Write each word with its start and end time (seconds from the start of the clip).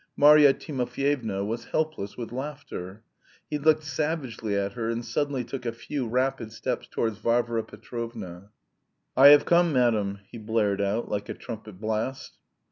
Marya 0.17 0.51
Timofyevna 0.51 1.45
was 1.45 1.65
helpless 1.65 2.17
with 2.17 2.31
laughter. 2.31 3.03
He 3.51 3.59
looked 3.59 3.83
savagely 3.83 4.55
at 4.55 4.73
her 4.73 4.89
and 4.89 5.05
suddenly 5.05 5.43
took 5.43 5.63
a 5.63 5.71
few 5.71 6.07
rapid 6.07 6.51
steps 6.51 6.87
towards 6.87 7.19
Varvara 7.19 7.63
Petrovna. 7.63 8.49
"I 9.15 9.27
have 9.27 9.45
come, 9.45 9.71
madam..." 9.71 10.21
he 10.27 10.39
blared 10.39 10.81
out 10.81 11.07
like 11.07 11.29
a 11.29 11.35
trumpet 11.35 11.79
blast. 11.79 12.39